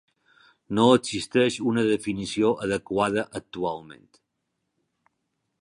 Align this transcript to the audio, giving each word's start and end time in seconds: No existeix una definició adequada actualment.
No 0.79 0.85
existeix 0.99 1.57
una 1.73 1.83
definició 1.89 2.49
adequada 2.69 3.29
actualment. 3.41 4.11